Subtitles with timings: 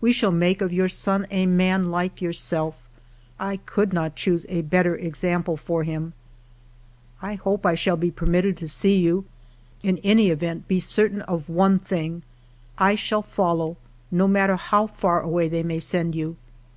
[0.00, 2.76] We shall make of your son a man like yourself;
[3.40, 6.12] I could not choose a better example for him.
[7.18, 9.24] 28 FIVE YEARS OF MY LIFE" I hope I shall be permitted to see you.
[9.82, 12.22] In any event, be certain of one thing,—
[12.88, 13.76] I shall fol low,
[14.12, 16.36] no matter how far away they may send you.